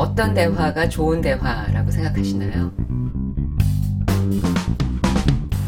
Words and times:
어떤 0.00 0.32
대화가 0.32 0.88
좋은 0.88 1.20
대화라고 1.20 1.90
생각하시나요? 1.90 2.72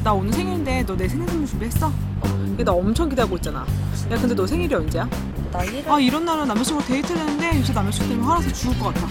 나 0.02 0.12
오늘 0.14 0.32
생일인데 0.32 0.84
너 0.86 0.96
내 0.96 1.06
생일 1.06 1.28
선물 1.28 1.46
준비했어? 1.46 1.86
야, 1.88 2.64
나 2.64 2.72
엄청 2.72 3.10
기다리고 3.10 3.36
있잖아. 3.36 3.60
야, 3.60 4.16
근데 4.18 4.34
너 4.34 4.46
생일이 4.46 4.74
언제야? 4.74 5.06
나 5.52 5.62
일을 5.64 5.84
아, 5.86 6.00
이런 6.00 6.24
날은 6.24 6.48
남자친구랑 6.48 6.88
데이트를 6.88 7.20
했는데 7.20 7.58
요새 7.58 7.74
남자친구 7.74 8.08
때문에 8.08 8.26
화나서 8.26 8.52
죽을 8.54 8.78
것 8.78 8.94
같아. 8.94 9.06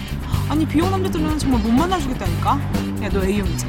아니, 0.48 0.66
비용 0.66 0.90
남자들은 0.90 1.38
정말 1.38 1.60
못 1.62 1.70
만나주겠다니까? 1.70 2.50
야, 3.04 3.08
너 3.10 3.24
A형이지? 3.24 3.66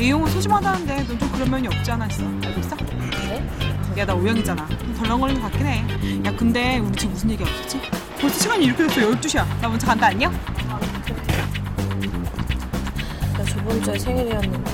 A형은 0.00 0.30
소심하다는데 0.32 0.96
넌 1.06 1.18
좀 1.18 1.30
그런 1.30 1.48
면이 1.48 1.68
없지 1.68 1.92
않아 1.92 2.06
있어. 2.08 2.24
알고 2.26 2.60
있어? 2.60 2.76
그래? 2.76 3.48
야, 3.98 4.04
나 4.04 4.14
O형이잖아. 4.14 4.66
좀 4.66 4.94
덜렁거리는 4.98 5.40
것 5.40 5.48
같긴 5.52 5.66
해. 5.68 5.84
야, 6.26 6.36
근데 6.36 6.78
우리 6.80 6.92
지금 6.96 7.12
무슨 7.12 7.30
얘기 7.30 7.44
없었지? 7.44 7.80
벌써 8.20 8.38
시간이 8.40 8.64
이렇게 8.64 8.86
됐어. 8.88 9.00
12시야. 9.00 9.46
나 9.60 9.68
먼저 9.68 9.86
간다, 9.86 10.08
안녕? 10.08 10.32
저번 13.52 13.82
주에 13.82 13.98
생일이었는데 13.98 14.72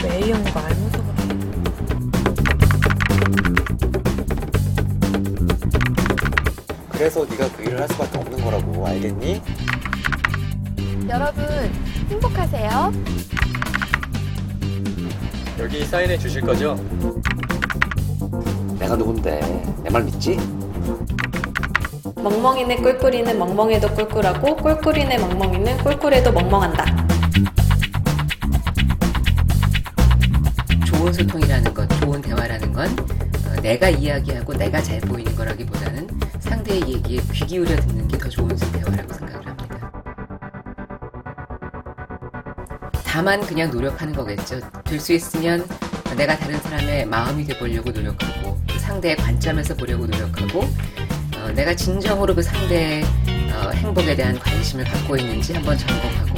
저 0.00 0.08
A형 0.08 0.42
거 0.44 0.60
알면서 0.60 0.98
그래 1.02 1.26
그래서 6.90 7.24
네가 7.26 7.48
그 7.56 7.62
일을 7.62 7.80
할 7.80 7.88
수밖에 7.88 8.18
없는 8.18 8.42
거라고 8.42 8.86
알겠니? 8.86 9.42
여러분 11.08 11.44
행복하세요. 12.10 12.92
여기 15.58 15.84
사인해 15.84 16.18
주실 16.18 16.42
거죠? 16.42 16.74
내가 18.78 18.96
누군데 18.96 19.40
내 19.82 19.90
말 19.90 20.04
믿지? 20.04 20.36
멍멍이네 22.30 22.76
꿀꿀이는 22.78 23.38
멍멍해도 23.38 23.94
꿀꿀하고 23.94 24.56
꿀꿀이네 24.56 25.16
멍멍이는 25.18 25.78
꿀꿀해도 25.78 26.32
멍멍한다 26.32 27.06
좋은 30.84 31.12
소통이라는 31.12 31.72
것, 31.72 31.88
좋은 32.00 32.20
대화라는 32.20 32.72
건 32.72 32.88
어, 32.88 33.60
내가 33.62 33.88
이야기하고 33.90 34.54
내가 34.54 34.82
잘 34.82 35.00
보이는 35.02 35.36
거라기보다는 35.36 36.08
상대의 36.40 36.80
얘기에 36.94 37.20
귀 37.32 37.46
기울여 37.46 37.76
듣는 37.76 38.08
게 38.08 38.18
더 38.18 38.28
좋은 38.28 38.48
대화라고 38.48 39.12
생각을 39.14 39.46
합니다. 39.46 39.92
다만 43.04 43.40
그냥 43.42 43.70
노력하는 43.70 44.12
거겠죠. 44.14 44.58
될 44.84 44.98
수 44.98 45.12
있으면 45.12 45.64
내가 46.16 46.36
다른 46.36 46.58
사람의 46.58 47.06
마음이 47.06 47.44
돼보려고 47.44 47.90
노력하고 47.92 48.58
그 48.68 48.78
상대의 48.80 49.14
관점에서 49.16 49.76
보려고 49.76 50.06
노력하고 50.06 50.64
어, 51.46 51.52
내가 51.52 51.74
진정으로 51.74 52.34
그 52.34 52.42
상대의 52.42 53.04
어, 53.04 53.70
행복에 53.70 54.16
대한 54.16 54.38
관심을 54.38 54.84
갖고 54.84 55.16
있는지 55.16 55.52
한번 55.52 55.78
점검하고 55.78 56.34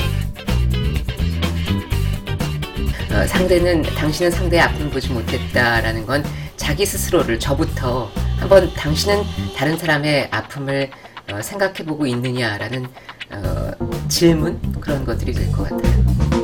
어, 3.12 3.27
상대는 3.27 3.83
당신은 3.83 4.31
상대의 4.31 4.62
아픔을 4.62 4.91
보지 4.91 5.11
못했다라는 5.11 6.05
건 6.06 6.23
자기 6.56 6.84
스스로를 6.84 7.39
저부터 7.39 8.11
한번 8.39 8.73
당신은 8.75 9.23
다른 9.56 9.78
사람의 9.78 10.28
아픔을 10.31 10.91
어, 11.33 11.41
생각해보고 11.41 12.06
있느냐라는 12.06 12.87
어, 13.31 13.70
질문 14.09 14.61
그런 14.81 15.05
것들이 15.05 15.33
될 15.33 15.50
것 15.53 15.69
같아요. 15.69 16.38